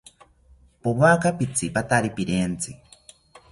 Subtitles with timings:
[0.81, 2.71] Powaka pitzipatari pirentzi